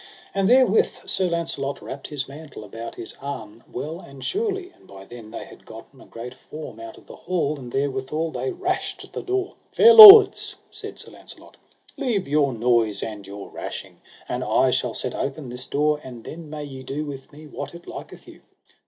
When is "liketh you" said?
17.85-18.41